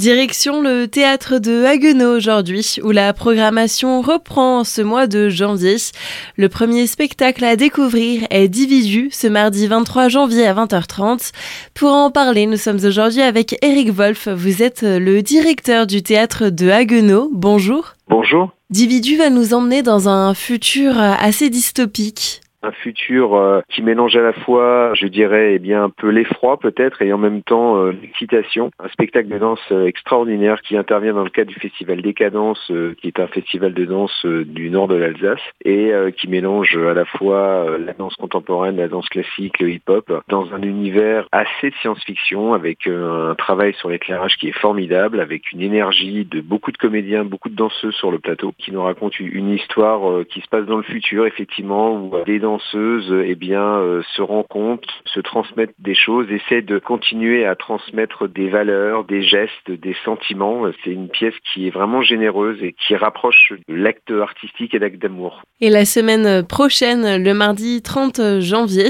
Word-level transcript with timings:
Direction 0.00 0.62
le 0.62 0.88
théâtre 0.88 1.38
de 1.38 1.62
Haguenau 1.66 2.16
aujourd'hui, 2.16 2.76
où 2.82 2.90
la 2.90 3.12
programmation 3.12 4.00
reprend 4.00 4.64
ce 4.64 4.80
mois 4.80 5.06
de 5.06 5.28
janvier. 5.28 5.76
Le 6.38 6.48
premier 6.48 6.86
spectacle 6.86 7.44
à 7.44 7.54
découvrir 7.54 8.22
est 8.30 8.48
Dividu, 8.48 9.10
ce 9.12 9.26
mardi 9.26 9.66
23 9.66 10.08
janvier 10.08 10.46
à 10.46 10.54
20h30. 10.54 11.32
Pour 11.74 11.90
en 11.90 12.10
parler, 12.10 12.46
nous 12.46 12.56
sommes 12.56 12.82
aujourd'hui 12.82 13.20
avec 13.20 13.58
Eric 13.62 13.90
Wolf. 13.90 14.28
Vous 14.28 14.62
êtes 14.62 14.80
le 14.84 15.20
directeur 15.20 15.86
du 15.86 16.02
théâtre 16.02 16.48
de 16.48 16.70
Haguenau. 16.70 17.28
Bonjour. 17.34 17.94
Bonjour. 18.08 18.52
Dividu 18.70 19.18
va 19.18 19.28
nous 19.28 19.52
emmener 19.52 19.82
dans 19.82 20.08
un 20.08 20.32
futur 20.32 20.98
assez 20.98 21.50
dystopique 21.50 22.40
un 22.62 22.72
futur 22.72 23.34
euh, 23.34 23.60
qui 23.68 23.82
mélange 23.82 24.16
à 24.16 24.22
la 24.22 24.32
fois, 24.32 24.92
je 24.94 25.06
dirais, 25.06 25.54
eh 25.54 25.58
bien 25.58 25.84
un 25.84 25.90
peu 25.90 26.08
l'effroi 26.08 26.58
peut-être 26.58 27.02
et 27.02 27.12
en 27.12 27.18
même 27.18 27.42
temps 27.42 27.76
euh, 27.76 27.92
l'excitation. 27.92 28.70
Un 28.78 28.88
spectacle 28.88 29.28
de 29.28 29.38
danse 29.38 29.60
euh, 29.72 29.86
extraordinaire 29.86 30.60
qui 30.62 30.76
intervient 30.76 31.14
dans 31.14 31.24
le 31.24 31.30
cadre 31.30 31.50
du 31.50 31.58
festival 31.58 32.02
Décadence, 32.02 32.70
qui 33.00 33.08
est 33.08 33.20
un 33.20 33.26
festival 33.26 33.74
de 33.74 33.84
danse 33.84 34.24
du 34.24 34.70
nord 34.70 34.88
de 34.88 34.94
l'Alsace 34.94 35.40
et 35.64 35.92
qui 36.16 36.28
mélange 36.28 36.76
à 36.76 36.94
la 36.94 37.04
fois 37.04 37.78
la 37.78 37.92
danse 37.92 38.14
contemporaine, 38.16 38.76
la 38.76 38.88
danse 38.88 39.08
classique, 39.08 39.58
le 39.60 39.70
hip-hop, 39.70 40.22
dans 40.28 40.52
un 40.54 40.62
univers 40.62 41.26
assez 41.32 41.70
de 41.70 41.74
science-fiction 41.76 42.54
avec 42.54 42.86
un 42.86 43.34
travail 43.36 43.74
sur 43.74 43.90
l'éclairage 43.90 44.36
qui 44.36 44.48
est 44.48 44.58
formidable, 44.58 45.20
avec 45.20 45.52
une 45.52 45.60
énergie 45.60 46.24
de 46.24 46.40
beaucoup 46.40 46.72
de 46.72 46.78
comédiens, 46.78 47.24
beaucoup 47.24 47.48
de 47.48 47.56
danseuses 47.56 47.94
sur 47.94 48.10
le 48.10 48.18
plateau, 48.18 48.52
qui 48.58 48.72
nous 48.72 48.82
raconte 48.82 49.18
une 49.20 49.50
histoire 49.50 50.24
qui 50.26 50.40
se 50.40 50.48
passe 50.48 50.66
dans 50.66 50.78
le 50.78 50.82
futur 50.82 51.26
effectivement 51.26 51.92
où 51.92 52.12
des 52.24 52.38
danseuses 52.50 53.12
eh 53.24 53.34
bien, 53.34 53.62
euh, 53.62 54.02
se 54.16 54.22
rencontrent, 54.22 54.88
se 55.04 55.20
transmettent 55.20 55.74
des 55.78 55.94
choses, 55.94 56.26
essaient 56.30 56.62
de 56.62 56.78
continuer 56.78 57.46
à 57.46 57.54
transmettre 57.54 58.28
des 58.28 58.48
valeurs, 58.48 59.04
des 59.04 59.22
gestes, 59.22 59.70
des 59.70 59.96
sentiments. 60.04 60.62
C'est 60.84 60.90
une 60.90 61.08
pièce 61.08 61.34
qui 61.52 61.66
est 61.66 61.70
vraiment 61.70 62.02
généreuse 62.02 62.58
et 62.62 62.74
qui 62.74 62.96
rapproche 62.96 63.52
l'acte 63.68 64.10
artistique 64.10 64.74
et 64.74 64.78
l'acte 64.78 65.00
d'amour. 65.00 65.42
Et 65.60 65.70
la 65.70 65.84
semaine 65.84 66.44
prochaine, 66.46 67.22
le 67.22 67.34
mardi 67.34 67.82
30 67.82 68.40
janvier, 68.40 68.88